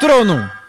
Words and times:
Vox 0.00 0.59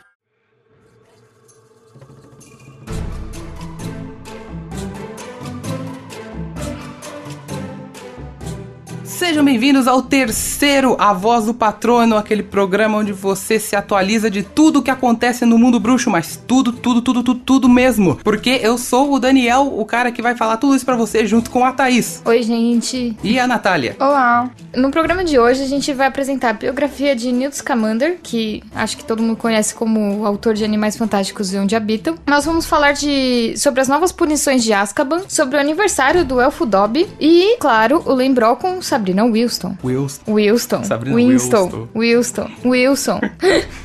Sejam 9.22 9.46
bem-vindos 9.46 9.88
ao 9.88 10.02
terceiro 10.02 10.96
A 10.98 11.14
Voz 11.14 11.46
do 11.46 11.54
Patrono, 11.54 12.18
aquele 12.18 12.42
programa 12.42 12.98
onde 12.98 13.14
você 13.14 13.60
se 13.60 13.76
atualiza 13.76 14.32
de 14.32 14.42
tudo 14.42 14.80
o 14.80 14.82
que 14.82 14.90
acontece 14.90 15.46
no 15.46 15.60
mundo 15.60 15.80
bruxo, 15.80 16.10
mas 16.10 16.42
tudo, 16.48 16.74
tudo, 16.74 17.04
tudo, 17.04 17.22
tudo, 17.22 17.40
tudo 17.40 17.70
mesmo. 17.70 18.16
Porque 18.24 18.60
eu 18.64 18.80
sou 18.80 19.14
o 19.14 19.20
Daniel, 19.20 19.72
o 19.78 19.86
cara 19.86 20.12
que 20.12 20.24
vai 20.24 20.36
falar 20.36 20.58
tudo 20.58 20.76
isso 20.76 20.84
pra 20.84 20.96
você 20.96 21.28
junto 21.28 21.52
com 21.52 21.64
a 21.64 21.72
Thaís. 21.72 22.20
Oi, 22.26 22.42
gente. 22.42 23.16
E 23.24 23.40
a 23.40 23.46
Natália. 23.46 23.96
Olá. 24.00 24.50
No 24.76 24.90
programa 24.90 25.24
de 25.24 25.38
hoje 25.38 25.62
a 25.62 25.68
gente 25.68 25.94
vai 25.94 26.08
apresentar 26.08 26.50
a 26.50 26.54
biografia 26.54 27.16
de 27.16 27.32
Newt 27.32 27.58
Scamander, 27.58 28.18
que 28.24 28.64
acho 28.74 28.98
que 28.98 29.04
todo 29.04 29.22
mundo 29.22 29.38
conhece 29.38 29.76
como 29.76 30.26
autor 30.26 30.56
de 30.56 30.66
Animais 30.66 30.98
Fantásticos 30.98 31.54
e 31.54 31.58
Onde 31.58 31.76
Habitam. 31.76 32.16
Nós 32.26 32.44
vamos 32.44 32.66
falar 32.66 32.94
de 32.94 33.54
sobre 33.56 33.82
as 33.82 33.88
novas 33.88 34.12
punições 34.12 34.64
de 34.64 34.74
Azkaban, 34.74 35.22
sobre 35.28 35.58
o 35.58 35.60
aniversário 35.60 36.26
do 36.26 36.42
Elfo 36.42 36.66
Dobby 36.66 37.08
e, 37.20 37.56
claro, 37.60 38.02
o 38.04 38.14
Lembrou 38.16 38.56
com 38.56 38.82
Sabrina 38.82 39.11
Wilson. 39.20 39.78
Wilson. 39.84 40.24
Wilson. 40.34 40.84
Sabrina 40.84 41.16
Winston. 41.16 41.90
Wilson. 41.94 42.56
Wilson. 42.64 43.20
E 43.42 43.66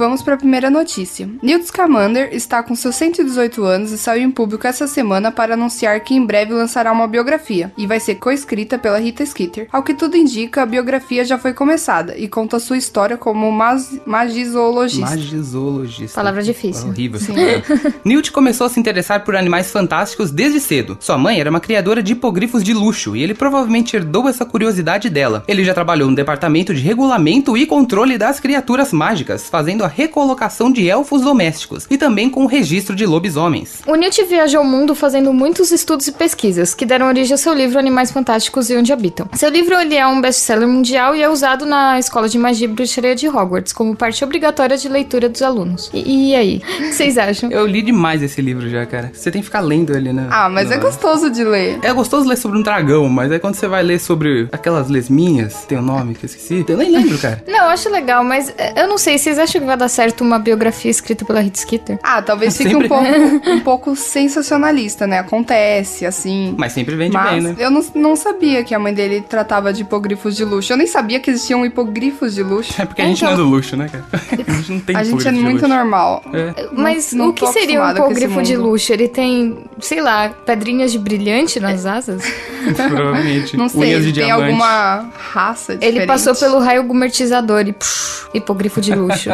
vamos 0.00 0.22
para 0.22 0.32
a 0.32 0.38
primeira 0.38 0.70
notícia. 0.70 1.28
Newt 1.42 1.66
Scamander 1.66 2.30
está 2.32 2.62
com 2.62 2.74
seus 2.74 2.96
118 2.96 3.62
anos 3.62 3.92
e 3.92 3.98
saiu 3.98 4.22
em 4.22 4.30
público 4.30 4.66
essa 4.66 4.86
semana 4.86 5.30
para 5.30 5.52
anunciar 5.52 6.00
que 6.00 6.14
em 6.14 6.24
breve 6.24 6.54
lançará 6.54 6.90
uma 6.90 7.06
biografia, 7.06 7.70
e 7.76 7.86
vai 7.86 8.00
ser 8.00 8.14
coescrita 8.14 8.78
pela 8.78 8.98
Rita 8.98 9.24
Skeeter. 9.26 9.68
Ao 9.70 9.82
que 9.82 9.92
tudo 9.92 10.16
indica, 10.16 10.62
a 10.62 10.66
biografia 10.66 11.22
já 11.22 11.38
foi 11.38 11.52
começada 11.52 12.16
e 12.16 12.28
conta 12.28 12.58
sua 12.58 12.78
história 12.78 13.18
como 13.18 13.52
mas 13.52 14.00
magizoologista. 14.06 15.10
Magizoologista. 15.10 16.14
Palavra 16.14 16.42
difícil. 16.42 16.88
Horrível. 16.88 17.20
Newt 18.02 18.32
começou 18.32 18.66
a 18.66 18.70
se 18.70 18.80
interessar 18.80 19.22
por 19.22 19.36
animais 19.36 19.70
fantásticos 19.70 20.30
desde 20.30 20.60
cedo. 20.60 20.96
Sua 20.98 21.18
mãe 21.18 21.38
era 21.38 21.50
uma 21.50 21.60
criadora 21.60 22.02
de 22.02 22.14
hipogrifos 22.14 22.64
de 22.64 22.72
luxo 22.72 23.14
e 23.14 23.22
ele 23.22 23.34
provavelmente 23.34 23.94
herdou 23.94 24.30
essa 24.30 24.46
curiosidade 24.46 25.10
dela. 25.10 25.44
Ele 25.46 25.62
já 25.62 25.74
trabalhou 25.74 26.08
no 26.08 26.16
departamento 26.16 26.72
de 26.72 26.80
regulamento 26.80 27.54
e 27.54 27.66
controle 27.66 28.16
das 28.16 28.40
criaturas 28.40 28.94
mágicas, 28.94 29.50
fazendo 29.50 29.84
a 29.84 29.89
recolocação 29.90 30.70
de 30.72 30.88
elfos 30.88 31.22
domésticos 31.22 31.86
e 31.90 31.98
também 31.98 32.30
com 32.30 32.44
o 32.44 32.46
registro 32.46 32.94
de 32.94 33.04
lobisomens. 33.06 33.80
O 33.86 33.94
Newt 33.94 34.22
viajou 34.24 34.62
o 34.62 34.66
mundo 34.66 34.94
fazendo 34.94 35.32
muitos 35.32 35.70
estudos 35.70 36.06
e 36.08 36.12
pesquisas, 36.12 36.74
que 36.74 36.86
deram 36.86 37.06
origem 37.06 37.32
ao 37.32 37.38
seu 37.38 37.52
livro 37.54 37.78
Animais 37.78 38.10
Fantásticos 38.10 38.70
e 38.70 38.76
Onde 38.76 38.92
Habitam. 38.92 39.28
Seu 39.34 39.50
livro 39.50 39.74
ele 39.78 39.94
é 39.96 40.06
um 40.06 40.20
best-seller 40.20 40.68
mundial 40.68 41.14
e 41.14 41.22
é 41.22 41.28
usado 41.28 41.66
na 41.66 41.98
Escola 41.98 42.28
de 42.28 42.38
Magia 42.38 42.66
e 42.66 42.68
Bruxaria 42.68 43.14
de 43.14 43.28
Hogwarts, 43.28 43.72
como 43.72 43.94
parte 43.96 44.22
obrigatória 44.24 44.76
de 44.76 44.88
leitura 44.88 45.28
dos 45.28 45.42
alunos. 45.42 45.90
E, 45.92 46.30
e 46.30 46.34
aí, 46.36 46.56
o 46.56 46.60
que 46.60 46.92
vocês 46.92 47.18
acham? 47.18 47.50
Eu 47.50 47.66
li 47.66 47.82
demais 47.82 48.22
esse 48.22 48.40
livro 48.40 48.68
já, 48.68 48.84
cara. 48.86 49.10
Você 49.14 49.30
tem 49.30 49.40
que 49.40 49.46
ficar 49.46 49.60
lendo 49.60 49.94
ele, 49.96 50.12
né? 50.12 50.26
Ah, 50.30 50.48
mas 50.48 50.70
é 50.70 50.76
No- 50.76 50.82
gostoso 50.82 51.30
de 51.30 51.44
ler. 51.44 51.78
É 51.82 51.92
gostoso 51.92 52.28
ler 52.28 52.36
sobre 52.36 52.58
um 52.58 52.62
dragão, 52.62 53.08
mas 53.08 53.30
aí 53.32 53.38
quando 53.38 53.54
você 53.54 53.66
vai 53.66 53.82
ler 53.82 53.98
sobre 53.98 54.48
aquelas 54.52 54.88
lesminhas, 54.88 55.64
tem 55.66 55.78
o 55.78 55.80
um 55.80 55.84
nome 55.84 56.14
que 56.14 56.24
eu 56.24 56.28
esqueci, 56.28 56.64
eu 56.68 56.76
nem 56.76 56.90
lembro, 56.90 57.18
cara. 57.18 57.42
Não, 57.46 57.64
eu 57.64 57.70
acho 57.70 57.88
legal, 57.90 58.22
mas 58.24 58.52
é, 58.56 58.82
eu 58.82 58.88
não 58.88 58.98
sei, 58.98 59.18
vocês 59.18 59.38
acham 59.38 59.60
que 59.60 59.66
vai 59.66 59.76
dar 59.80 59.88
certo 59.88 60.22
uma 60.22 60.38
biografia 60.38 60.90
escrita 60.90 61.24
pela 61.24 61.40
Rita 61.40 61.58
Skeeter? 61.58 61.98
Ah, 62.02 62.22
talvez 62.22 62.56
fique 62.56 62.70
Sempre. 62.70 62.86
um 62.86 62.88
pouco, 62.88 63.04
um 63.50 63.60
pouco 63.60 63.96
sensacionalista, 63.96 65.06
né? 65.06 65.18
Acontece, 65.18 66.06
assim. 66.06 66.54
Mas 66.56 66.72
sempre 66.72 66.94
vende 66.96 67.12
Mas 67.12 67.30
bem, 67.32 67.40
né? 67.42 67.56
eu 67.58 67.70
não, 67.70 67.84
não 67.94 68.16
sabia 68.16 68.62
que 68.62 68.74
a 68.74 68.78
mãe 68.78 68.94
dele 68.94 69.20
tratava 69.28 69.72
de 69.72 69.82
hipogrifos 69.82 70.36
de 70.36 70.44
luxo. 70.44 70.72
Eu 70.72 70.76
nem 70.76 70.86
sabia 70.86 71.18
que 71.20 71.30
existiam 71.30 71.64
hipogrifos 71.66 72.34
de 72.34 72.42
luxo. 72.42 72.80
É 72.80 72.86
porque 72.86 73.02
a 73.02 73.06
gente 73.06 73.18
Então- 73.18 73.28
não 73.30 73.34
é 73.34 73.42
do 73.42 73.48
luxo, 73.50 73.76
né, 73.76 73.88
cara? 73.88 74.04
A 74.50 74.52
gente 74.52 74.72
não 74.72 74.80
tem 74.80 74.96
A 74.96 75.02
gente 75.04 75.26
é 75.28 75.32
muito 75.32 75.62
luxo. 75.62 75.68
normal. 75.68 76.22
É. 76.32 76.66
Mas 76.72 77.12
não 77.12 77.28
o 77.28 77.32
que 77.32 77.46
seria 77.48 77.82
um 77.82 77.90
hipogrifo 77.90 78.42
de 78.42 78.56
luxo? 78.56 78.92
Ele 78.92 79.08
tem, 79.08 79.58
sei 79.80 80.00
lá, 80.00 80.28
pedrinhas 80.28 80.92
de 80.92 80.98
brilhante 80.98 81.58
nas 81.60 81.86
asas? 81.86 82.22
Provavelmente. 82.76 83.56
Não 83.56 83.68
sei, 83.68 83.80
Unhas 83.80 84.04
de 84.04 84.12
tem 84.12 84.24
diamante. 84.24 84.46
alguma 84.50 85.10
raça 85.32 85.74
diferente. 85.76 85.98
Ele 85.98 86.06
passou 86.06 86.34
pelo 86.34 86.58
raio 86.58 86.82
gumertizador 86.84 87.66
e 87.66 87.72
psh, 87.72 88.28
hipogrifo 88.34 88.80
de 88.80 88.94
luxo. 88.94 89.30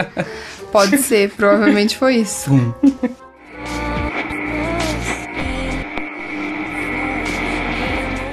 Pode 0.73 0.99
ser, 1.03 1.31
provavelmente 1.31 1.97
foi 1.97 2.17
isso. 2.17 2.51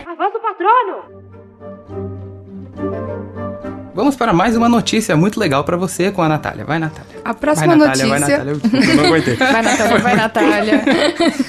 A 0.06 0.16
voz 0.16 0.34
do 0.34 0.40
patrono! 0.40 1.24
Vamos 3.94 4.16
para 4.16 4.34
mais 4.34 4.58
uma 4.58 4.68
notícia 4.68 5.16
muito 5.16 5.40
legal 5.40 5.64
pra 5.64 5.78
você 5.78 6.12
com 6.12 6.22
a 6.22 6.28
Natália. 6.30 6.66
Vai, 6.66 6.80
Natália. 6.80 7.13
A 7.26 7.34
próxima 7.34 7.76
vai, 7.76 7.78
Natália, 7.78 8.06
notícia. 8.08 8.38
vai, 8.38 8.46
Natália. 8.46 8.92
Eu 8.92 8.96
não 8.96 9.06
aguentei. 9.06 9.36
Vai, 9.54 9.62
Natália, 9.62 10.00
vai, 10.00 10.16
Natália. 10.16 10.84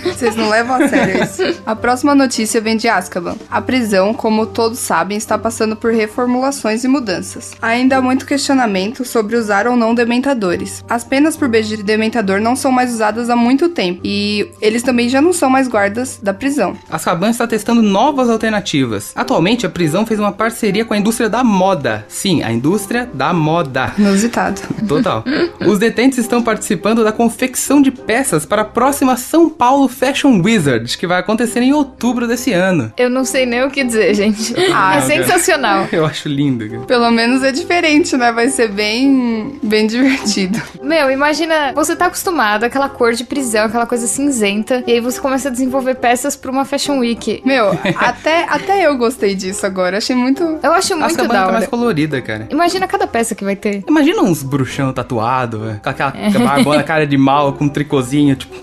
Vocês 0.04 0.36
não 0.36 0.48
levam 0.48 0.76
a 0.76 0.88
sério 0.88 1.24
isso. 1.24 1.60
A 1.66 1.74
próxima 1.74 2.14
notícia 2.14 2.60
vem 2.60 2.76
de 2.76 2.88
Azkaban. 2.88 3.36
A 3.50 3.60
prisão, 3.60 4.12
como 4.14 4.46
todos 4.46 4.78
sabem, 4.78 5.16
está 5.16 5.36
passando 5.38 5.76
por 5.76 5.92
reformulações 5.92 6.84
e 6.84 6.88
mudanças. 6.88 7.52
Ainda 7.60 7.96
há 7.96 8.02
muito 8.02 8.26
questionamento 8.26 9.04
sobre 9.04 9.36
usar 9.36 9.66
ou 9.66 9.76
não 9.76 9.94
dementadores. 9.94 10.84
As 10.88 11.04
penas 11.04 11.36
por 11.36 11.48
beijo 11.48 11.76
de 11.76 11.82
dementador 11.82 12.40
não 12.40 12.54
são 12.56 12.70
mais 12.70 12.92
usadas 12.92 13.28
há 13.30 13.36
muito 13.36 13.68
tempo 13.68 14.00
e 14.04 14.50
eles 14.60 14.82
também 14.82 15.08
já 15.08 15.20
não 15.20 15.32
são 15.32 15.48
mais 15.50 15.68
guardas 15.68 16.18
da 16.22 16.32
prisão. 16.34 16.76
Azkaban 16.90 17.30
está 17.30 17.46
testando 17.46 17.82
novas 17.82 18.28
alternativas. 18.28 19.12
Atualmente, 19.14 19.66
a 19.66 19.70
prisão 19.70 20.06
fez 20.06 20.20
uma 20.20 20.32
parceria 20.32 20.84
com 20.84 20.94
a 20.94 20.98
indústria 20.98 21.28
da 21.28 21.42
moda. 21.42 22.04
Sim, 22.08 22.42
a 22.42 22.52
indústria 22.52 23.08
da 23.12 23.32
moda. 23.32 23.92
Inusitado. 23.98 24.60
Total. 24.86 25.24
Os 25.70 25.78
detentos 25.78 26.18
estão 26.18 26.42
participando 26.42 27.02
da 27.02 27.12
confecção 27.12 27.80
de 27.80 27.90
peças 27.90 28.44
para 28.44 28.62
a 28.62 28.64
próxima 28.64 29.16
São 29.16 29.48
Paulo 29.48 29.88
Fashion 29.88 30.40
Wizard, 30.42 30.96
que 30.96 31.06
vai 31.06 31.20
acontecer 31.20 31.60
em 31.60 31.72
outubro 31.72 32.26
desse 32.26 32.52
ano. 32.52 32.92
Eu 32.96 33.10
não 33.10 33.24
sei 33.24 33.46
nem 33.46 33.64
o 33.64 33.70
que 33.70 33.82
dizer, 33.84 34.14
gente. 34.14 34.54
Ah, 34.72 34.96
é 34.96 35.00
sensacional. 35.02 35.88
Eu 35.92 36.04
acho 36.04 36.28
lindo. 36.28 36.68
cara. 36.68 36.82
Pelo 36.82 37.10
menos 37.10 37.42
é 37.42 37.52
diferente, 37.52 38.16
né? 38.16 38.32
Vai 38.32 38.48
ser 38.48 38.68
bem, 38.68 39.58
bem 39.62 39.86
divertido. 39.86 40.60
Meu, 40.82 41.10
imagina, 41.10 41.72
você 41.74 41.96
tá 41.96 42.06
acostumado 42.06 42.64
àquela 42.64 42.88
cor 42.88 43.12
de 43.12 43.24
prisão, 43.24 43.66
aquela 43.66 43.86
coisa 43.86 44.06
cinzenta, 44.06 44.82
e 44.86 44.92
aí 44.92 45.00
você 45.00 45.20
começa 45.20 45.48
a 45.48 45.50
desenvolver 45.50 45.94
peças 45.96 46.36
pra 46.36 46.50
uma 46.50 46.64
Fashion 46.64 46.98
Week. 46.98 47.42
Meu, 47.44 47.70
até, 47.96 48.44
até 48.48 48.86
eu 48.86 48.96
gostei 48.96 49.34
disso 49.34 49.64
agora. 49.66 49.98
Achei 49.98 50.14
muito. 50.14 50.58
Eu 50.62 50.72
acho 50.72 50.96
muito 50.96 51.16
da 51.16 51.28
tá 51.28 51.42
hora. 51.44 51.52
mais 51.52 51.66
colorida, 51.66 52.20
cara. 52.20 52.48
Imagina 52.50 52.86
cada 52.86 53.06
peça 53.06 53.34
que 53.34 53.44
vai 53.44 53.56
ter. 53.56 53.82
Imagina 53.88 54.22
uns 54.22 54.42
bruxão 54.42 54.92
tatuado, 54.92 55.53
velho, 55.58 55.80
com 55.82 55.88
aquela 55.88 56.12
barbona 56.44 56.82
cara 56.82 57.06
de 57.06 57.16
mal, 57.16 57.52
com 57.52 57.64
um 57.64 57.68
tricôzinho, 57.68 58.36
tipo... 58.36 58.54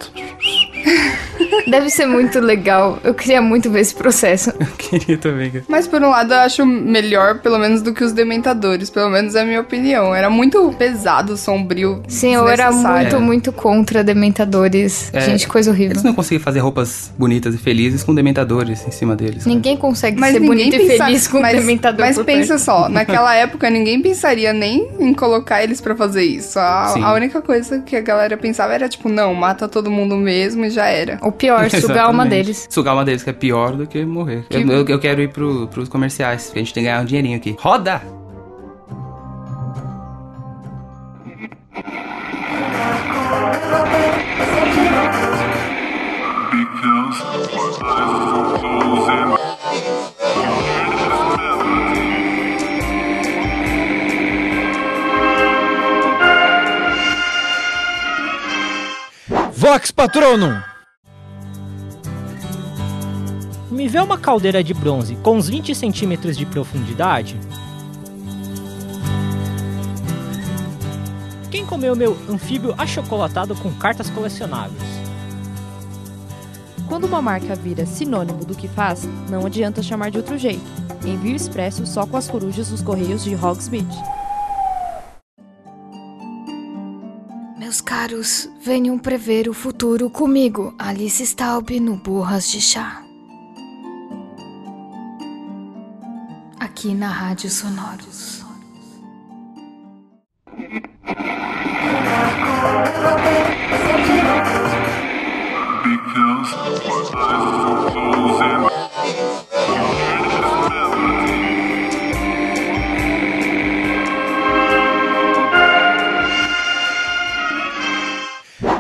Deve 1.68 1.90
ser 1.90 2.06
muito 2.06 2.40
legal. 2.40 3.00
Eu 3.04 3.14
queria 3.14 3.42
muito 3.42 3.70
ver 3.70 3.82
esse 3.82 3.94
processo. 3.96 4.52
Eu 4.60 4.68
queria 4.78 5.18
também, 5.18 5.52
cara. 5.52 5.66
Mas 5.68 5.88
por 5.88 6.02
um 6.02 6.10
lado 6.10 6.34
eu 6.34 6.40
acho 6.40 6.66
melhor, 6.66 7.40
pelo 7.40 7.58
menos, 7.60 7.82
do 7.82 7.94
que 7.94 8.04
os 8.04 8.12
dementadores. 8.12 8.90
Pelo 8.90 9.10
menos 9.10 9.36
é 9.36 9.42
a 9.42 9.46
minha 9.46 9.62
opinião. 9.62 10.14
Era 10.14 10.30
muito 10.30 10.74
pesado, 10.78 11.36
sombrio. 11.38 12.02
Sim, 12.08 12.36
eu 12.36 12.48
era 12.48 12.72
muito, 12.72 13.20
muito 13.20 13.52
contra 13.52 14.04
dementadores. 14.04 15.10
É, 15.14 15.22
Gente, 15.22 15.48
coisa 15.48 15.72
horrível. 15.72 15.92
Eles 15.94 16.04
não 16.04 16.14
conseguem 16.14 16.40
fazer 16.40 16.60
roupas 16.60 17.12
bonitas 17.18 17.54
e 17.56 17.58
felizes 17.58 18.04
com 18.04 18.14
dementadores 18.14 18.86
em 18.88 18.92
cima 18.92 19.16
deles. 19.16 19.44
cara. 19.44 19.56
Ninguém 19.56 19.78
consegue 19.78 20.20
Mas 20.20 20.34
ser 20.34 20.40
ninguém 20.40 20.70
bonito 20.70 20.76
e 20.84 20.88
pensa- 20.88 21.06
feliz 21.06 21.28
com 21.28 21.40
mas, 21.42 21.58
dementador 21.58 22.06
Mas 22.06 22.18
pensa 22.20 22.48
perto. 22.56 22.60
só, 22.60 22.88
naquela 22.90 23.36
época 23.36 23.70
ninguém 23.70 24.02
pensaria 24.02 24.54
nem 24.54 24.90
em 25.00 25.14
colocar 25.14 25.64
eles 25.64 25.80
pra 25.82 25.96
fazer 25.96 26.24
isso. 26.24 26.58
A, 26.60 26.94
a 26.98 27.14
única 27.14 27.42
coisa 27.42 27.80
que 27.80 27.96
a 27.96 28.02
galera 28.02 28.36
pensava 28.38 28.74
era 28.74 28.88
tipo, 28.90 29.10
não, 29.10 29.34
mata 29.34 29.68
todo 29.68 29.92
mundo 29.92 30.16
mesmo 30.18 30.66
e 30.66 30.70
já 30.70 30.86
era. 30.88 31.18
O 31.22 31.32
pior, 31.32 31.51
sugar 31.82 32.10
uma 32.10 32.26
deles. 32.26 32.68
Sugar 32.70 32.94
uma 32.94 33.04
deles, 33.06 33.24
que 33.24 33.30
é 33.30 33.34
pior 33.34 33.74
do 33.74 33.86
que 33.88 34.04
morrer. 34.06 34.46
Que- 34.50 34.58
Eu, 34.58 34.68
eu- 34.70 34.86
eu 34.88 35.00
quero 35.00 35.22
ir 35.22 35.30
pro, 35.30 35.68
pros 35.68 35.90
comerciais, 35.90 36.50
que 36.52 36.60
a 36.60 36.62
gente 36.62 36.74
tem 36.74 36.84
que 36.84 36.90
ganhar 36.90 37.02
um 37.02 37.06
dinheirinho 37.06 37.38
aqui. 37.38 37.56
Roda! 37.60 38.02
Vox 59.54 59.92
Patronum! 59.92 60.62
Me 63.82 63.88
vê 63.88 64.00
uma 64.00 64.16
caldeira 64.16 64.64
de 64.64 64.76
bronze 64.76 65.16
com 65.24 65.38
uns 65.38 65.50
20 65.50 65.74
centímetros 65.74 66.38
de 66.38 66.46
profundidade? 66.46 67.36
Quem 71.50 71.66
comeu 71.66 71.96
meu 71.96 72.16
anfíbio 72.30 72.76
achocolatado 72.78 73.56
com 73.56 73.74
cartas 73.74 74.08
colecionáveis? 74.12 74.80
quando 76.88 77.06
uma 77.06 77.24
marca 77.24 77.56
vira 77.56 77.86
sinônimo 77.86 78.46
do 78.46 78.54
que 78.54 78.68
faz, 78.68 79.10
não 79.28 79.48
adianta 79.48 79.82
chamar 79.82 80.12
de 80.12 80.18
outro 80.18 80.38
jeito. 80.38 80.62
Envio 81.04 81.36
expresso 81.36 81.84
só 81.88 82.06
com 82.06 82.18
as 82.18 82.28
corujas 82.28 82.70
dos 82.70 82.84
Correios 82.84 83.24
de 83.24 83.34
Hogsmeade. 83.34 83.98
Meus 87.58 87.82
caros, 87.82 88.48
venham 88.64 89.00
prever 89.00 89.50
o 89.50 89.54
futuro 89.56 90.08
comigo, 90.08 90.76
Alice 90.78 91.24
Staub, 91.24 91.80
no 91.80 91.96
Burras 91.96 92.52
de 92.52 92.62
Chá. 92.62 93.11
Aqui 96.82 96.96
na 96.96 97.10
Rádio 97.10 97.48
Sonoros. 97.48 98.42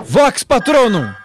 Vox 0.07 0.43
Patronum! 0.43 1.20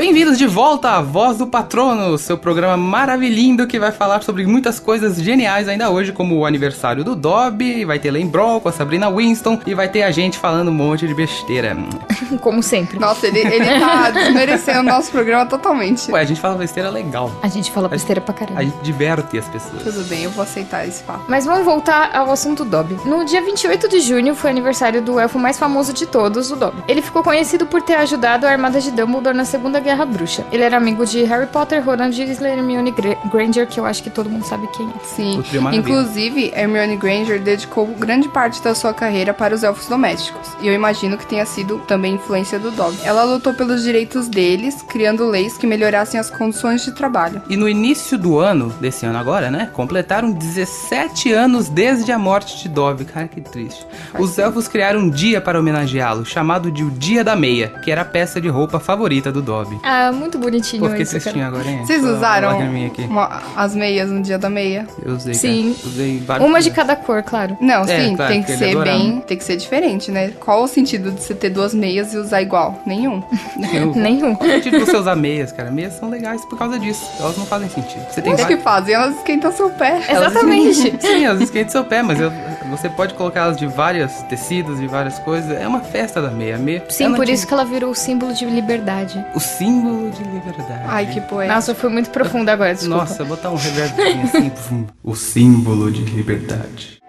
Bem-vindos 0.00 0.38
de 0.38 0.46
volta 0.46 0.92
à 0.92 1.02
Voz 1.02 1.36
do 1.36 1.46
Patrono, 1.46 2.16
seu 2.16 2.38
programa 2.38 2.74
maravilhindo 2.74 3.66
que 3.66 3.78
vai 3.78 3.92
falar 3.92 4.22
sobre 4.22 4.46
muitas 4.46 4.80
coisas 4.80 5.20
geniais 5.20 5.68
ainda 5.68 5.90
hoje, 5.90 6.10
como 6.10 6.38
o 6.38 6.46
aniversário 6.46 7.04
do 7.04 7.14
Dobby, 7.14 7.84
vai 7.84 7.98
ter 7.98 8.10
Lembron 8.10 8.60
com 8.60 8.70
a 8.70 8.72
Sabrina 8.72 9.10
Winston 9.10 9.60
e 9.66 9.74
vai 9.74 9.90
ter 9.90 10.02
a 10.02 10.10
gente 10.10 10.38
falando 10.38 10.68
um 10.68 10.74
monte 10.74 11.06
de 11.06 11.12
besteira. 11.12 11.76
Como 12.40 12.62
sempre. 12.62 12.98
Nossa, 12.98 13.26
ele, 13.26 13.40
ele 13.40 13.78
tá 13.78 14.08
desmerecendo 14.14 14.80
o 14.80 14.82
nosso 14.84 15.10
programa 15.10 15.44
totalmente. 15.44 16.10
Ué, 16.10 16.20
a 16.20 16.24
gente 16.24 16.40
fala 16.40 16.54
besteira 16.54 16.88
legal. 16.88 17.30
A 17.42 17.48
gente 17.48 17.70
fala 17.70 17.86
besteira 17.86 18.22
pra 18.22 18.32
A 18.32 18.38
caramba. 18.38 18.64
gente 18.64 18.78
diverte 18.82 19.36
as 19.36 19.48
pessoas. 19.48 19.82
Tudo 19.82 20.04
bem, 20.04 20.22
eu 20.22 20.30
vou 20.30 20.44
aceitar 20.44 20.86
esse 20.88 21.02
papo. 21.02 21.24
Mas 21.28 21.44
vamos 21.44 21.64
voltar 21.64 22.16
ao 22.16 22.30
assunto 22.30 22.64
Dobby. 22.64 22.96
No 23.04 23.24
dia 23.24 23.42
28 23.42 23.88
de 23.88 24.00
junho 24.00 24.34
foi 24.34 24.48
aniversário 24.48 25.02
do 25.02 25.18
elfo 25.18 25.38
mais 25.38 25.58
famoso 25.58 25.92
de 25.92 26.06
todos, 26.06 26.50
o 26.50 26.56
Dobby. 26.56 26.82
Ele 26.88 27.02
ficou 27.02 27.22
conhecido 27.22 27.66
por 27.66 27.82
ter 27.82 27.96
ajudado 27.96 28.46
a 28.46 28.50
armada 28.50 28.80
de 28.80 28.90
Dumbledore 28.92 29.36
na 29.36 29.44
Segunda 29.44 29.78
Guerra 29.80 29.89
Bruxa. 30.06 30.44
Ele 30.52 30.62
era 30.62 30.76
amigo 30.76 31.04
de 31.04 31.22
Harry 31.24 31.46
Potter, 31.46 31.84
Ron 31.84 31.96
Weasley 31.96 32.50
e 32.52 32.58
Hermione 32.58 32.90
Gra- 32.90 33.16
Granger, 33.32 33.66
que 33.66 33.78
eu 33.78 33.84
acho 33.86 34.02
que 34.02 34.10
todo 34.10 34.28
mundo 34.30 34.44
sabe 34.44 34.66
quem 34.76 34.86
é. 34.88 35.04
Sim. 35.04 35.42
Inclusive, 35.72 36.52
Hermione 36.54 36.96
Granger 36.96 37.40
dedicou 37.40 37.86
grande 37.86 38.28
parte 38.28 38.62
da 38.62 38.74
sua 38.74 38.92
carreira 38.94 39.32
para 39.34 39.54
os 39.54 39.62
elfos 39.62 39.86
domésticos. 39.86 40.48
E 40.60 40.68
eu 40.68 40.74
imagino 40.74 41.16
que 41.18 41.26
tenha 41.26 41.44
sido 41.46 41.78
também 41.86 42.14
influência 42.14 42.58
do 42.58 42.70
Dobby. 42.70 42.98
Ela 43.04 43.24
lutou 43.24 43.52
pelos 43.54 43.82
direitos 43.82 44.28
deles, 44.28 44.82
criando 44.88 45.26
leis 45.28 45.56
que 45.56 45.66
melhorassem 45.66 46.18
as 46.20 46.30
condições 46.30 46.84
de 46.84 46.92
trabalho. 46.92 47.42
E 47.48 47.56
no 47.56 47.68
início 47.68 48.18
do 48.18 48.38
ano, 48.38 48.70
desse 48.80 49.06
ano 49.06 49.18
agora, 49.18 49.50
né? 49.50 49.70
Completaram 49.72 50.30
17 50.32 51.32
anos 51.32 51.68
desde 51.68 52.12
a 52.12 52.18
morte 52.18 52.62
de 52.62 52.68
Dobby. 52.68 53.04
Cara, 53.04 53.26
que 53.28 53.40
triste. 53.40 53.86
Os 54.18 54.38
elfos 54.38 54.68
criaram 54.68 55.00
um 55.00 55.10
dia 55.10 55.40
para 55.40 55.58
homenageá-lo, 55.58 56.24
chamado 56.24 56.70
de 56.70 56.84
o 56.84 56.90
Dia 56.90 57.24
da 57.24 57.34
Meia, 57.34 57.68
que 57.82 57.90
era 57.90 58.02
a 58.02 58.04
peça 58.04 58.40
de 58.40 58.48
roupa 58.48 58.78
favorita 58.78 59.32
do 59.32 59.40
Dobby. 59.42 59.79
Ah, 59.82 60.12
muito 60.12 60.38
bonitinho 60.38 60.82
Pô, 60.82 60.88
fiquei 60.88 61.02
isso, 61.02 61.12
cara. 61.12 61.22
tristinho 61.22 61.46
agora, 61.46 61.68
hein? 61.68 61.78
Vocês 61.86 62.04
usaram 62.04 62.48
uma 62.48 62.54
lagriminha 62.56 62.86
aqui. 62.88 63.02
uma- 63.02 63.42
as 63.56 63.74
meias 63.74 64.10
no 64.10 64.20
dia 64.22 64.38
da 64.38 64.50
meia? 64.50 64.86
Eu 65.04 65.14
usei, 65.14 65.34
Sim. 65.34 65.74
cara. 65.74 65.88
Usei 65.88 66.18
vários. 66.20 66.48
Uma 66.48 66.60
de 66.60 66.70
cada 66.70 66.96
cor, 66.96 67.22
claro. 67.22 67.56
Não, 67.60 67.82
É, 67.82 68.00
sim, 68.04 68.16
claro, 68.16 68.32
tem 68.32 68.42
que 68.42 68.56
ser 68.56 68.70
adorava. 68.70 68.98
bem. 68.98 69.20
Tem 69.26 69.36
que 69.38 69.44
ser 69.44 69.56
diferente, 69.56 70.10
né? 70.10 70.32
Qual 70.40 70.62
o 70.62 70.68
sentido 70.68 71.10
de 71.10 71.22
você 71.22 71.34
ter 71.34 71.50
duas 71.50 71.72
meias 71.74 72.12
e 72.12 72.18
usar 72.18 72.42
igual? 72.42 72.80
Nenhum. 72.86 73.22
Eu- 73.72 73.94
Nenhum. 73.94 74.34
Qual 74.34 74.48
o 74.48 74.52
sentido 74.52 74.78
de 74.78 74.84
você 74.84 74.96
usar 74.96 75.16
meias, 75.16 75.52
cara? 75.52 75.70
Meias 75.70 75.94
são 75.94 76.08
legais 76.10 76.44
por 76.44 76.58
causa 76.58 76.78
disso. 76.78 77.04
Elas 77.18 77.36
não 77.36 77.46
fazem 77.46 77.68
sentido. 77.68 78.04
Você 78.10 78.20
tem 78.20 78.32
O 78.32 78.36
que 78.36 78.42
vários- 78.42 78.62
fazem? 78.62 78.94
Elas 78.94 79.16
esquentam 79.16 79.52
seu 79.52 79.70
pé. 79.70 80.00
Elas- 80.08 80.32
Exatamente. 80.32 80.96
Sim, 81.00 81.24
elas 81.24 81.40
esquentam 81.40 81.70
seu 81.70 81.84
pé, 81.84 82.02
mas 82.02 82.20
eu- 82.20 82.32
você 82.68 82.88
pode 82.88 83.14
colocar 83.14 83.40
elas 83.42 83.56
de 83.56 83.66
vários 83.66 84.12
tecidos, 84.28 84.78
de 84.78 84.86
várias 84.86 85.18
coisas. 85.18 85.50
É 85.50 85.66
uma 85.66 85.80
festa 85.80 86.20
da 86.20 86.30
meia. 86.30 86.56
A 86.56 86.58
meia 86.58 86.84
Sim, 86.88 87.04
ela 87.04 87.16
por 87.16 87.28
isso 87.28 87.46
que 87.46 87.54
ela 87.54 87.64
virou 87.64 87.90
o 87.90 87.94
símbolo 87.94 88.32
de 88.32 88.44
liberdade. 88.44 89.24
O 89.34 89.40
símbolo 89.40 90.10
de 90.10 90.22
liberdade. 90.22 90.84
Ai, 90.86 91.06
que 91.06 91.20
poeta. 91.20 91.54
Nossa, 91.54 91.74
foi 91.74 91.90
muito 91.90 92.10
profundo 92.10 92.48
agora, 92.48 92.74
desculpa. 92.74 92.98
Nossa, 92.98 93.24
botar 93.24 93.50
um 93.50 93.56
reverbzinho 93.56 94.24
assim. 94.24 94.52
vum. 94.68 94.86
o 95.02 95.14
símbolo 95.14 95.90
de 95.90 96.02
liberdade. 96.04 97.00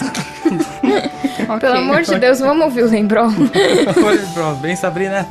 Ok. 1.46 1.60
Pelo 1.60 1.76
amor 1.76 2.02
de 2.02 2.18
Deus, 2.18 2.40
vamos 2.40 2.64
ouvir 2.64 2.84
o 2.84 2.88
Lembrol. 2.88 3.28
Bro, 4.34 4.54
bem, 4.62 4.74
Sabrina. 4.74 5.26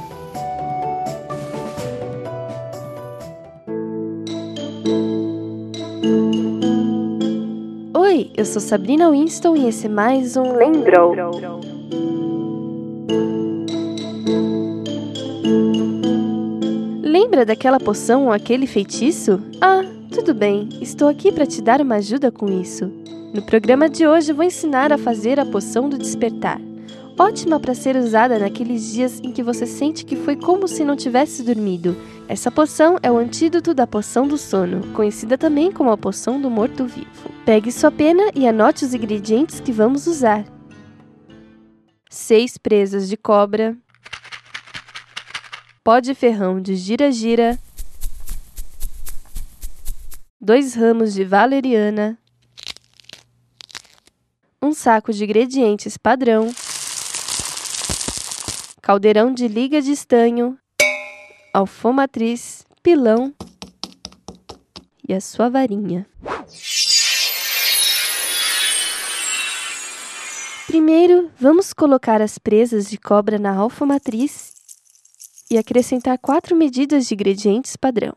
Eu 8.43 8.45
sou 8.45 8.61
Sabrina 8.61 9.09
Winston 9.09 9.55
e 9.55 9.69
esse 9.69 9.85
é 9.85 9.89
mais 9.89 10.35
um 10.35 10.57
Lembrou. 10.57 11.15
Lembra 17.01 17.45
daquela 17.45 17.79
poção 17.79 18.25
ou 18.25 18.33
aquele 18.33 18.67
feitiço? 18.67 19.41
Ah, 19.61 19.83
tudo 20.11 20.33
bem, 20.33 20.67
estou 20.81 21.07
aqui 21.07 21.31
para 21.31 21.45
te 21.45 21.61
dar 21.61 21.79
uma 21.79 21.95
ajuda 21.95 22.33
com 22.33 22.49
isso. 22.49 22.91
No 23.33 23.41
programa 23.43 23.87
de 23.87 24.05
hoje 24.05 24.33
vou 24.33 24.43
ensinar 24.43 24.91
a 24.91 24.97
fazer 24.97 25.39
a 25.39 25.45
poção 25.45 25.87
do 25.87 25.97
despertar. 25.97 26.59
Ótima 27.17 27.59
para 27.59 27.75
ser 27.75 27.95
usada 27.95 28.39
naqueles 28.39 28.91
dias 28.91 29.19
em 29.19 29.31
que 29.31 29.43
você 29.43 29.67
sente 29.67 30.03
que 30.03 30.15
foi 30.15 30.35
como 30.35 30.67
se 30.67 30.83
não 30.83 30.95
tivesse 30.95 31.43
dormido. 31.43 31.95
Essa 32.27 32.49
poção 32.49 32.97
é 33.03 33.11
o 33.11 33.17
antídoto 33.17 33.73
da 33.73 33.85
poção 33.85 34.27
do 34.27 34.37
sono, 34.37 34.91
conhecida 34.93 35.37
também 35.37 35.71
como 35.71 35.91
a 35.91 35.97
poção 35.97 36.41
do 36.41 36.49
morto-vivo. 36.49 37.29
Pegue 37.45 37.71
sua 37.71 37.91
pena 37.91 38.31
e 38.33 38.47
anote 38.47 38.83
os 38.83 38.93
ingredientes 38.95 39.59
que 39.59 39.71
vamos 39.71 40.07
usar: 40.07 40.43
6 42.09 42.57
presas 42.57 43.07
de 43.07 43.15
cobra, 43.15 43.77
pó 45.83 45.99
de 45.99 46.15
ferrão 46.15 46.59
de 46.59 46.75
gira-gira, 46.75 47.59
2 50.41 50.73
ramos 50.73 51.13
de 51.13 51.23
valeriana, 51.23 52.17
um 54.61 54.73
saco 54.73 55.13
de 55.13 55.23
ingredientes 55.23 55.95
padrão, 55.95 56.49
caldeirão 58.83 59.33
de 59.33 59.47
liga 59.47 59.81
de 59.81 59.93
estanho, 59.93 60.59
alfomatriz, 61.53 62.65
pilão 62.83 63.33
e 65.07 65.13
a 65.13 65.21
sua 65.21 65.49
varinha. 65.49 66.05
Primeiro, 70.67 71.31
vamos 71.39 71.71
colocar 71.71 72.21
as 72.21 72.37
presas 72.37 72.89
de 72.89 72.97
cobra 72.97 73.39
na 73.39 73.55
alfomatriz 73.55 74.53
e 75.49 75.57
acrescentar 75.57 76.17
quatro 76.17 76.53
medidas 76.53 77.07
de 77.07 77.13
ingredientes 77.13 77.77
padrão. 77.77 78.13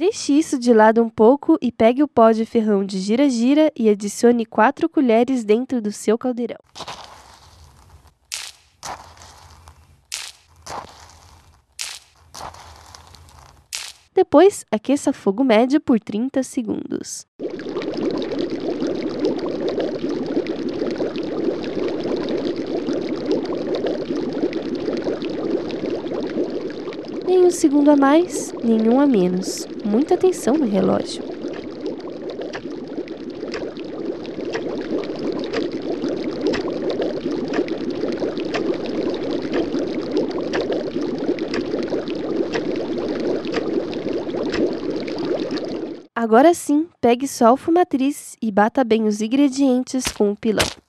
Deixe 0.00 0.32
isso 0.32 0.58
de 0.58 0.72
lado 0.72 1.02
um 1.02 1.10
pouco 1.10 1.58
e 1.60 1.70
pegue 1.70 2.02
o 2.02 2.08
pó 2.08 2.32
de 2.32 2.46
ferrão 2.46 2.82
de 2.82 2.98
gira-gira 2.98 3.70
e 3.76 3.86
adicione 3.90 4.46
4 4.46 4.88
colheres 4.88 5.44
dentro 5.44 5.78
do 5.82 5.92
seu 5.92 6.16
caldeirão. 6.16 6.56
Depois, 14.14 14.64
aqueça 14.72 15.12
fogo 15.12 15.44
médio 15.44 15.78
por 15.82 16.00
30 16.00 16.42
segundos. 16.44 17.26
Um 27.50 27.52
segundo 27.52 27.90
a 27.90 27.96
mais, 27.96 28.52
nenhum 28.62 29.00
a 29.00 29.08
menos. 29.08 29.66
Muita 29.84 30.14
atenção 30.14 30.54
no 30.54 30.64
relógio. 30.64 31.24
Agora 46.14 46.54
sim, 46.54 46.86
pegue 47.00 47.26
sua 47.26 47.48
alfomatriz 47.48 48.36
e 48.40 48.52
bata 48.52 48.84
bem 48.84 49.08
os 49.08 49.20
ingredientes 49.20 50.04
com 50.12 50.30
o 50.30 50.36
pilão. 50.36 50.79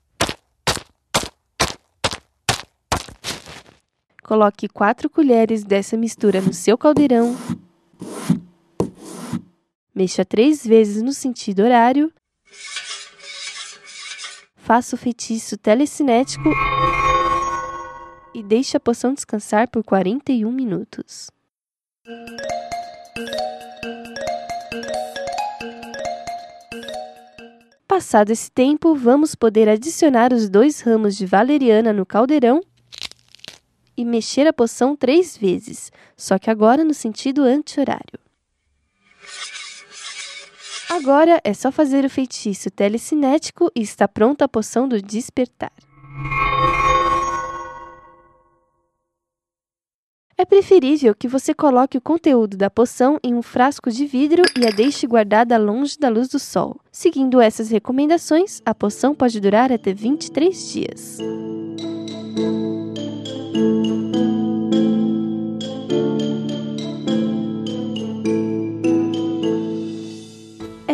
Coloque 4.31 4.69
4 4.69 5.09
colheres 5.09 5.61
dessa 5.61 5.97
mistura 5.97 6.39
no 6.39 6.53
seu 6.53 6.77
caldeirão. 6.77 7.35
Mexa 9.93 10.23
três 10.23 10.65
vezes 10.65 11.03
no 11.03 11.11
sentido 11.11 11.63
horário. 11.63 12.09
faça 14.55 14.95
o 14.95 14.97
feitiço 14.97 15.57
telecinético 15.57 16.49
e 18.33 18.41
deixe 18.41 18.77
a 18.77 18.79
poção 18.79 19.13
descansar 19.13 19.69
por 19.69 19.83
41 19.83 20.49
minutos. 20.49 21.29
Passado 27.85 28.31
esse 28.31 28.49
tempo, 28.49 28.95
vamos 28.95 29.35
poder 29.35 29.67
adicionar 29.67 30.31
os 30.31 30.47
dois 30.47 30.79
ramos 30.79 31.17
de 31.17 31.25
valeriana 31.25 31.91
no 31.91 32.05
caldeirão 32.05 32.61
e 33.95 34.05
mexer 34.05 34.47
a 34.47 34.53
poção 34.53 34.95
três 34.95 35.37
vezes, 35.37 35.91
só 36.15 36.37
que 36.37 36.49
agora 36.49 36.83
no 36.83 36.93
sentido 36.93 37.43
anti-horário. 37.43 38.19
Agora 40.89 41.39
é 41.43 41.53
só 41.53 41.71
fazer 41.71 42.03
o 42.03 42.09
feitiço 42.09 42.69
telecinético 42.69 43.71
e 43.73 43.81
está 43.81 44.07
pronta 44.07 44.45
a 44.45 44.49
poção 44.49 44.87
do 44.87 45.01
despertar. 45.01 45.71
É 50.41 50.43
preferível 50.43 51.13
que 51.13 51.27
você 51.27 51.53
coloque 51.53 51.99
o 51.99 52.01
conteúdo 52.01 52.57
da 52.57 52.67
poção 52.67 53.19
em 53.23 53.35
um 53.35 53.43
frasco 53.43 53.91
de 53.91 54.07
vidro 54.07 54.41
e 54.59 54.65
a 54.65 54.71
deixe 54.71 55.05
guardada 55.05 55.55
longe 55.55 55.99
da 55.99 56.09
luz 56.09 56.27
do 56.27 56.39
sol. 56.39 56.77
Seguindo 56.91 57.39
essas 57.39 57.69
recomendações, 57.69 58.59
a 58.65 58.73
poção 58.73 59.13
pode 59.13 59.39
durar 59.39 59.71
até 59.71 59.93
23 59.93 60.73
dias. 60.73 61.19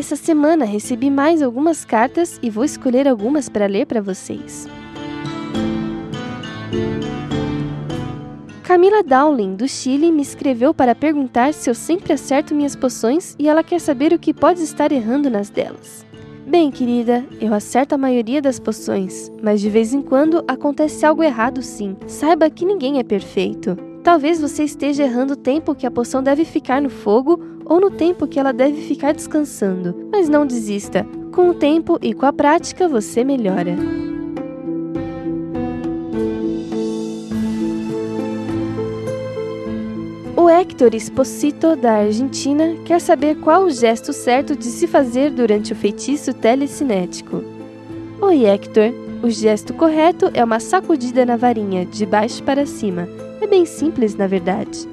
Essa 0.08 0.16
semana 0.16 0.64
recebi 0.64 1.10
mais 1.10 1.42
algumas 1.42 1.84
cartas 1.84 2.40
e 2.42 2.50
vou 2.50 2.64
escolher 2.64 3.10
algumas 3.10 3.50
para 3.50 3.66
ler 3.66 3.86
para 3.86 4.00
vocês. 4.00 4.66
Camila 8.64 9.04
Dowling, 9.04 9.56
do 9.56 9.68
Chile, 9.68 10.10
me 10.10 10.22
escreveu 10.22 10.74
para 10.74 10.96
perguntar 10.96 11.54
se 11.54 11.70
eu 11.70 11.76
sempre 11.76 12.14
acerto 12.14 12.56
minhas 12.56 12.74
poções 12.74 13.36
e 13.38 13.50
ela 13.50 13.62
quer 13.62 13.82
saber 13.82 14.14
o 14.14 14.18
que 14.18 14.34
pode 14.34 14.62
estar 14.64 14.94
errando 14.94 15.30
nas 15.30 15.50
delas. 15.50 16.06
Bem, 16.48 16.72
querida, 16.72 17.26
eu 17.42 17.54
acerto 17.54 17.94
a 17.94 17.98
maioria 17.98 18.42
das 18.42 18.62
poções, 18.62 19.30
mas 19.44 19.60
de 19.60 19.70
vez 19.70 19.94
em 19.94 20.02
quando 20.02 20.42
acontece 20.48 21.06
algo 21.06 21.22
errado 21.22 21.62
sim. 21.62 21.98
Saiba 22.08 22.50
que 22.50 22.64
ninguém 22.64 22.98
é 22.98 23.04
perfeito. 23.04 23.76
Talvez 24.06 24.40
você 24.40 24.64
esteja 24.64 25.04
errando 25.04 25.34
o 25.34 25.36
tempo 25.36 25.76
que 25.76 25.86
a 25.86 25.92
poção 25.92 26.24
deve 26.24 26.46
ficar 26.46 26.82
no 26.82 26.90
fogo 26.90 27.57
ou 27.70 27.82
no 27.82 27.92
tempo 27.92 28.28
que 28.28 28.40
ela 28.40 28.54
deve 28.54 28.82
ficar 28.82 29.14
descansando. 29.14 30.10
Mas 30.12 30.30
não 30.30 30.46
desista. 30.46 31.06
Com 31.34 31.50
o 31.50 31.54
tempo 31.54 32.00
e 32.02 32.14
com 32.14 32.26
a 32.26 32.34
prática 32.34 32.88
você 32.88 33.24
melhora. 33.24 33.76
O 40.36 40.50
Héctor 40.50 40.96
Esposito, 40.96 41.76
da 41.76 41.94
Argentina, 41.94 42.76
quer 42.86 43.02
saber 43.02 43.36
qual 43.42 43.64
o 43.64 43.70
gesto 43.70 44.14
certo 44.14 44.56
de 44.56 44.68
se 44.68 44.88
fazer 44.88 45.30
durante 45.32 45.74
o 45.74 45.76
feitiço 45.76 46.34
telecinético. 46.34 47.44
Oi, 48.22 48.46
Héctor. 48.46 48.94
O 49.22 49.30
gesto 49.30 49.74
correto 49.74 50.30
é 50.34 50.44
uma 50.44 50.60
sacudida 50.60 51.26
na 51.26 51.36
varinha, 51.36 51.86
de 51.86 52.06
baixo 52.06 52.42
para 52.44 52.66
cima. 52.66 53.10
É 53.42 53.48
bem 53.48 53.66
simples, 53.66 54.16
na 54.16 54.28
verdade. 54.28 54.88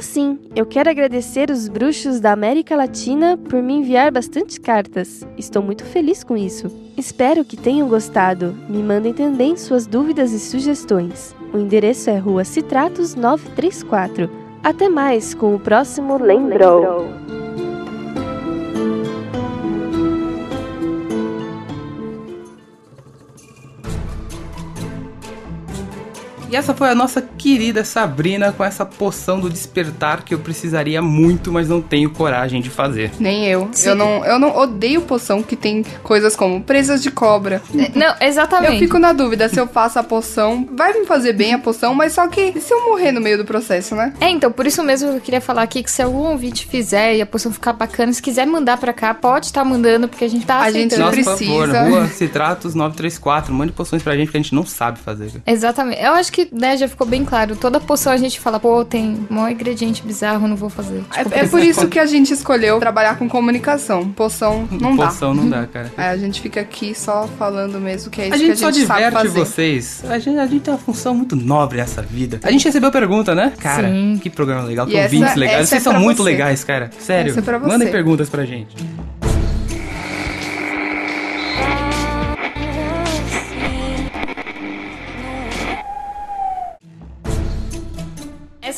Ah, 0.00 0.02
sim, 0.02 0.38
eu 0.56 0.64
quero 0.64 0.88
agradecer 0.88 1.50
os 1.50 1.68
bruxos 1.68 2.20
da 2.20 2.32
América 2.32 2.74
Latina 2.74 3.36
por 3.36 3.62
me 3.62 3.74
enviar 3.74 4.10
bastante 4.10 4.58
cartas. 4.58 5.26
Estou 5.36 5.62
muito 5.62 5.84
feliz 5.84 6.24
com 6.24 6.38
isso. 6.38 6.74
Espero 6.96 7.44
que 7.44 7.54
tenham 7.54 7.86
gostado. 7.86 8.56
Me 8.66 8.82
mandem 8.82 9.12
também 9.12 9.58
suas 9.58 9.86
dúvidas 9.86 10.32
e 10.32 10.40
sugestões. 10.40 11.36
O 11.52 11.58
endereço 11.58 12.08
é 12.08 12.16
Rua 12.16 12.44
Citratos 12.44 13.14
934. 13.14 14.30
Até 14.64 14.88
mais 14.88 15.34
com 15.34 15.54
o 15.54 15.60
próximo 15.60 16.16
Lembrou. 16.16 17.39
E 26.50 26.56
essa 26.56 26.74
foi 26.74 26.88
a 26.88 26.94
nossa 26.94 27.22
querida 27.22 27.84
Sabrina 27.84 28.52
com 28.52 28.64
essa 28.64 28.84
poção 28.84 29.38
do 29.38 29.48
despertar 29.48 30.24
que 30.24 30.34
eu 30.34 30.38
precisaria 30.38 31.00
muito, 31.00 31.52
mas 31.52 31.68
não 31.68 31.80
tenho 31.80 32.10
coragem 32.10 32.60
de 32.60 32.68
fazer. 32.68 33.12
Nem 33.20 33.46
eu. 33.46 33.70
Eu 33.84 33.94
não, 33.94 34.24
eu 34.24 34.38
não 34.38 34.56
odeio 34.56 35.02
poção 35.02 35.42
que 35.42 35.56
tem 35.56 35.84
coisas 36.02 36.34
como 36.34 36.62
presas 36.62 37.02
de 37.02 37.10
cobra. 37.10 37.62
Não, 37.94 38.14
exatamente. 38.20 38.74
Eu 38.74 38.78
fico 38.80 38.98
na 38.98 39.12
dúvida 39.12 39.48
se 39.48 39.58
eu 39.58 39.66
faço 39.66 39.98
a 39.98 40.02
poção, 40.02 40.68
vai 40.72 40.92
me 40.92 41.06
fazer 41.06 41.32
bem 41.32 41.54
a 41.54 41.58
poção, 41.58 41.94
mas 41.94 42.12
só 42.12 42.26
que 42.26 42.52
e 42.54 42.60
se 42.60 42.72
eu 42.72 42.84
morrer 42.88 43.12
no 43.12 43.20
meio 43.20 43.38
do 43.38 43.44
processo, 43.44 43.94
né? 43.94 44.12
É, 44.20 44.28
então, 44.28 44.50
por 44.50 44.66
isso 44.66 44.82
mesmo 44.82 45.10
eu 45.10 45.20
queria 45.20 45.40
falar 45.40 45.62
aqui 45.62 45.82
que 45.82 45.90
se 45.90 46.02
algum 46.02 46.30
ouvinte 46.30 46.66
fizer 46.66 47.16
e 47.16 47.22
a 47.22 47.26
poção 47.26 47.52
ficar 47.52 47.72
bacana, 47.72 48.12
se 48.12 48.20
quiser 48.22 48.46
mandar 48.46 48.76
pra 48.76 48.92
cá, 48.92 49.14
pode 49.14 49.46
estar 49.46 49.64
mandando, 49.64 50.08
porque 50.08 50.24
a 50.24 50.28
gente 50.28 50.44
tá 50.44 50.60
A 50.60 50.70
gente 50.70 50.94
aceitando. 50.94 51.16
Nossa, 51.16 51.30
por 51.30 51.38
favor, 51.38 51.68
precisa. 51.68 51.88
Rua 51.88 52.06
Citratos 52.08 52.74
934, 52.74 53.54
mande 53.54 53.72
poções 53.72 54.02
pra 54.02 54.16
gente 54.16 54.30
que 54.30 54.36
a 54.36 54.40
gente 54.40 54.54
não 54.54 54.66
sabe 54.66 54.98
fazer. 54.98 55.30
Exatamente. 55.46 56.02
Eu 56.02 56.12
acho 56.12 56.32
que, 56.32 56.39
né, 56.52 56.76
já 56.76 56.88
ficou 56.88 57.06
bem 57.06 57.24
claro. 57.24 57.56
Toda 57.56 57.80
poção 57.80 58.12
a 58.12 58.16
gente 58.16 58.38
fala, 58.40 58.58
pô, 58.60 58.84
tem 58.84 59.26
um 59.30 59.48
ingrediente 59.48 60.02
bizarro, 60.02 60.46
não 60.48 60.56
vou 60.56 60.70
fazer. 60.70 61.02
Tipo, 61.12 61.34
É, 61.34 61.40
é 61.40 61.46
por 61.48 61.60
isso 61.62 61.88
que 61.88 61.98
a 61.98 62.06
gente 62.06 62.32
escolheu 62.32 62.78
trabalhar 62.78 63.16
com 63.18 63.28
comunicação. 63.28 64.10
Poção 64.12 64.68
não 64.70 64.96
dá. 64.96 65.06
Poção 65.06 65.34
não 65.34 65.48
dá, 65.48 65.66
cara. 65.66 65.92
Aí 65.96 66.08
a 66.08 66.16
gente 66.16 66.40
fica 66.40 66.60
aqui 66.60 66.94
só 66.94 67.28
falando 67.38 67.80
mesmo 67.80 68.10
que 68.10 68.20
é 68.20 68.26
isso 68.26 68.34
A 68.34 68.38
que 68.38 68.46
gente, 68.46 68.52
a 68.52 68.56
só 68.56 68.70
gente 68.70 68.86
sabe 68.86 69.04
diverte 69.04 69.16
fazer. 69.28 69.38
vocês. 69.38 70.04
A 70.08 70.18
gente, 70.18 70.38
a 70.38 70.46
gente 70.46 70.60
tem 70.62 70.72
uma 70.74 70.80
função 70.80 71.14
muito 71.14 71.34
nobre 71.36 71.78
nessa 71.78 72.02
vida. 72.02 72.40
A 72.42 72.50
gente 72.50 72.64
recebeu 72.64 72.90
pergunta, 72.90 73.34
né? 73.34 73.52
Cara, 73.58 73.88
Sim. 73.88 74.18
que 74.22 74.30
programa 74.30 74.62
legal, 74.64 74.86
que 74.86 74.96
ouvintes 74.96 75.34
legais. 75.36 75.60
essa 75.60 75.66
Vocês 75.70 75.86
é 75.86 75.90
são 75.90 76.00
muito 76.00 76.18
você. 76.22 76.30
legais, 76.30 76.64
cara. 76.64 76.90
Sério. 76.98 77.30
Essa 77.30 77.40
é 77.40 77.42
pra 77.42 77.58
você. 77.58 77.68
Mandem 77.68 77.90
perguntas 77.90 78.28
pra 78.28 78.44
gente. 78.44 78.74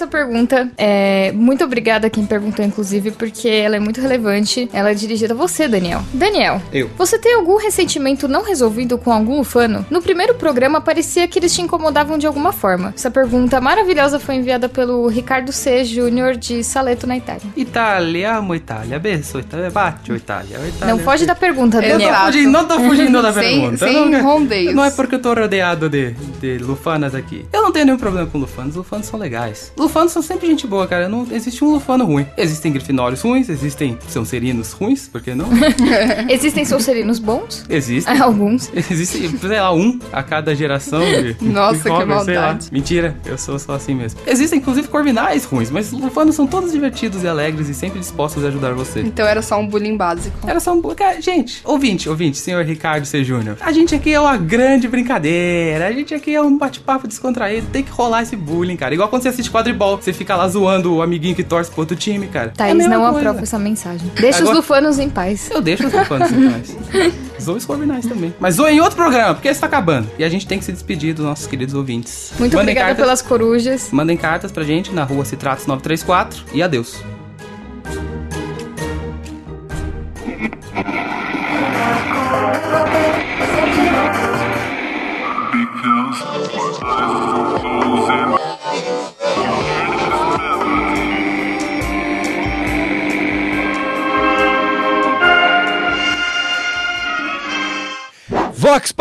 Essa 0.02 0.10
pergunta 0.10 0.68
é 0.76 1.30
muito 1.30 1.62
obrigada 1.62 2.08
a 2.08 2.10
quem 2.10 2.26
perguntou, 2.26 2.64
inclusive, 2.64 3.12
porque 3.12 3.46
ela 3.48 3.76
é 3.76 3.78
muito 3.78 4.00
relevante. 4.00 4.68
Ela 4.72 4.90
é 4.90 4.94
dirigida 4.94 5.32
a 5.32 5.36
você, 5.36 5.68
Daniel. 5.68 6.02
Daniel, 6.12 6.60
Eu. 6.72 6.90
você 6.98 7.20
tem 7.20 7.34
algum 7.36 7.56
ressentimento 7.56 8.26
não 8.26 8.42
resolvido 8.42 8.98
com 8.98 9.12
algum 9.12 9.38
ufano? 9.38 9.86
No 9.88 10.02
primeiro 10.02 10.34
programa 10.34 10.80
parecia 10.80 11.28
que 11.28 11.38
eles 11.38 11.54
te 11.54 11.62
incomodavam 11.62 12.18
de 12.18 12.26
alguma 12.26 12.50
forma. 12.52 12.92
Essa 12.96 13.12
pergunta 13.12 13.60
maravilhosa 13.60 14.18
foi 14.18 14.34
enviada 14.34 14.68
pelo 14.68 15.06
Ricardo 15.06 15.52
C. 15.52 15.84
Júnior 15.84 16.34
de 16.36 16.64
Saleto, 16.64 17.06
na 17.06 17.16
Itália. 17.16 17.42
Itália, 17.56 18.38
amo 18.38 18.56
Itália. 18.56 18.98
Benço, 18.98 19.38
Itália. 19.38 19.70
Bate, 19.70 20.10
Itália. 20.10 20.58
Itália. 20.66 20.96
Não 20.96 20.98
foge 20.98 21.24
da 21.26 21.36
pergunta. 21.36 21.80
Daniel. 21.80 22.10
Não 22.10 22.18
tô 22.18 22.24
fugindo, 22.24 22.50
não 22.50 22.66
tô 22.66 22.80
fugindo 22.80 23.22
da 23.22 23.32
Sem- 23.40 23.60
pergunta. 23.60 23.86
sem 23.86 24.10
não, 24.10 24.20
rondeios. 24.24 24.74
Não 24.74 24.84
é 24.84 24.90
porque 24.90 25.14
eu 25.14 25.22
tô 25.22 25.32
rodeado 25.32 25.88
de, 25.88 26.10
de 26.40 26.58
lufanas 26.58 27.14
aqui. 27.14 27.46
Eu 27.52 27.62
não 27.62 27.70
tenho 27.70 27.84
nenhum 27.86 27.98
problema 27.98 28.26
com 28.26 28.38
lufanos. 28.38 28.74
Lufanos 28.74 29.06
são 29.06 29.16
legais. 29.20 29.72
Lufanos 29.92 30.12
são 30.12 30.22
sempre 30.22 30.46
gente 30.46 30.66
boa, 30.66 30.86
cara. 30.86 31.06
Não 31.06 31.26
existe 31.30 31.62
um 31.62 31.74
lufano 31.74 32.06
ruim. 32.06 32.26
Existem 32.34 32.72
grifinórios 32.72 33.20
ruins, 33.20 33.50
existem 33.50 33.98
sãocerinos 34.08 34.72
ruins, 34.72 35.06
por 35.06 35.20
que 35.20 35.34
não? 35.34 35.46
Existem 36.30 36.64
solcerinos 36.64 37.18
bons? 37.18 37.62
Existem. 37.68 38.16
Alguns. 38.18 38.72
Existe, 38.74 39.28
sei 39.36 39.60
lá, 39.60 39.70
um 39.74 39.98
a 40.10 40.22
cada 40.22 40.54
geração 40.54 41.00
de. 41.00 41.36
Nossa, 41.44 41.90
que 41.90 42.04
maldade. 42.06 42.68
Mentira, 42.72 43.14
eu 43.26 43.36
sou 43.36 43.58
só 43.58 43.74
assim 43.74 43.94
mesmo. 43.94 44.18
Existem, 44.26 44.60
inclusive, 44.60 44.88
corvinais 44.88 45.44
ruins, 45.44 45.70
mas 45.70 45.92
lufanos 45.92 46.36
são 46.36 46.46
todos 46.46 46.72
divertidos 46.72 47.22
e 47.22 47.28
alegres 47.28 47.68
e 47.68 47.74
sempre 47.74 47.98
dispostos 48.00 48.46
a 48.46 48.48
ajudar 48.48 48.72
você. 48.72 49.00
Então 49.00 49.26
era 49.26 49.42
só 49.42 49.60
um 49.60 49.68
bullying 49.68 49.98
básico. 49.98 50.38
Era 50.46 50.58
só 50.58 50.72
um. 50.72 50.80
Cara, 50.94 51.20
gente, 51.20 51.60
ouvinte, 51.64 52.08
ouvinte, 52.08 52.38
senhor 52.38 52.64
Ricardo 52.64 53.04
C. 53.04 53.22
Júnior. 53.22 53.58
A 53.60 53.70
gente 53.72 53.94
aqui 53.94 54.14
é 54.14 54.18
uma 54.18 54.38
grande 54.38 54.88
brincadeira. 54.88 55.86
A 55.86 55.92
gente 55.92 56.14
aqui 56.14 56.34
é 56.34 56.40
um 56.40 56.56
bate-papo 56.56 57.06
descontraído. 57.06 57.66
Tem 57.70 57.82
que 57.82 57.90
rolar 57.90 58.22
esse 58.22 58.36
bullying, 58.36 58.76
cara. 58.76 58.94
Igual 58.94 59.10
quando 59.10 59.20
você 59.20 59.28
assiste 59.28 59.50
quadribol, 59.50 59.81
você 59.90 60.12
fica 60.12 60.34
lá 60.36 60.48
zoando 60.48 60.94
o 60.94 61.02
amiguinho 61.02 61.34
que 61.34 61.42
torce 61.44 61.70
pro 61.70 61.80
outro 61.80 61.96
time, 61.96 62.26
cara. 62.28 62.48
É 62.48 62.50
Thaís, 62.50 62.74
mesma 62.76 62.94
não 62.94 63.02
coisa. 63.04 63.18
aprova 63.18 63.40
essa 63.42 63.58
mensagem. 63.58 64.10
Deixa 64.14 64.38
Agora- 64.38 64.50
os 64.52 64.56
lufanos 64.58 64.98
em 64.98 65.08
paz. 65.10 65.50
Eu 65.50 65.60
deixo 65.60 65.86
os 65.86 65.92
lufanos 65.92 66.30
em 66.32 66.50
paz. 66.50 66.76
Zoe 67.42 67.56
os 67.56 67.64
corvinais 67.64 68.06
também. 68.06 68.32
Mas 68.38 68.54
zoe 68.54 68.70
em 68.72 68.80
outro 68.80 68.94
programa, 68.96 69.34
porque 69.34 69.48
está 69.48 69.66
acabando. 69.66 70.08
E 70.16 70.22
a 70.22 70.28
gente 70.28 70.46
tem 70.46 70.58
que 70.60 70.64
se 70.64 70.70
despedir 70.72 71.12
dos 71.12 71.24
nossos 71.24 71.46
queridos 71.46 71.74
ouvintes. 71.74 72.32
Muito 72.38 72.52
Mandem 72.56 72.60
obrigada 72.72 72.86
cartas- 72.94 73.04
pelas 73.04 73.22
corujas. 73.22 73.88
Mandem 73.90 74.16
cartas 74.16 74.52
pra 74.52 74.62
gente 74.62 74.92
na 74.92 75.02
rua 75.02 75.24
Citratos 75.24 75.66
934 75.66 76.44
e 76.54 76.62
adeus. 76.62 77.02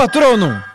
Vox 0.01 0.17
Patronum! 0.17 0.71